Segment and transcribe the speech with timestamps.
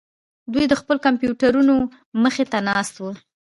[0.53, 1.75] دوی د خپلو کمپیوټرونو
[2.23, 3.11] مخې ته ناست وو